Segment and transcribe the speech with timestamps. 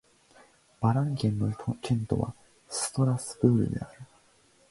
[0.81, 2.33] バ＝ラン県の県都は
[2.67, 4.01] ストラスブールである